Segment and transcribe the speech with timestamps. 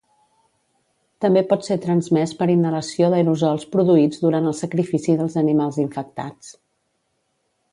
[1.25, 6.51] També pot ser transmès per inhalació d'aerosols produïts durant el sacrifici dels animals infectats.